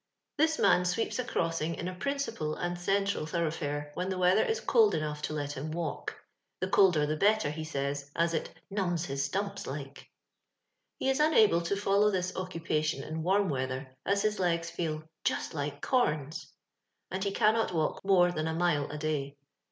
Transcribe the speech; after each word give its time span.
Tuxs 0.39 0.57
man 0.59 0.83
sweeps 0.83 1.19
a 1.19 1.23
crossing 1.23 1.75
in 1.75 1.87
a 1.87 1.93
principal 1.93 2.55
and 2.55 2.75
central 2.75 3.27
thoronghfare 3.27 3.91
when 3.93 4.09
the 4.09 4.17
weather 4.17 4.41
is 4.43 4.59
cold 4.59 4.95
enough 4.95 5.21
to 5.21 5.33
let 5.33 5.51
him 5.51 5.69
walk; 5.69 6.17
the 6.59 6.67
colder 6.67 7.05
the 7.05 7.15
better, 7.15 7.51
He 7.51 7.63
says, 7.63 8.09
as 8.15 8.33
it 8.33 8.49
numbs 8.71 9.05
his 9.05 9.23
stumps 9.25 9.67
like.* 9.67 10.09
He 10.97 11.13
fa 11.13 11.25
unable 11.27 11.61
to 11.61 11.75
follow 11.77 12.09
this 12.09 12.35
occupation 12.35 13.03
in 13.03 13.21
worm 13.21 13.47
weather, 13.49 13.93
as 14.03 14.23
hfa 14.23 14.39
legs 14.39 14.71
fool 14.71 15.03
<*just 15.23 15.53
like 15.53 15.81
corns," 15.83 16.51
and 17.11 17.23
he 17.23 17.29
cannot 17.31 17.71
walk 17.71 18.03
more 18.03 18.31
than 18.31 18.47
a 18.47 18.55
mile 18.55 18.89
a 18.89 18.97
day. 18.97 19.37